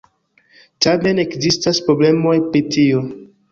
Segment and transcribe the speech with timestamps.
[0.85, 3.07] Tamen ekzistas problemoj pri tio.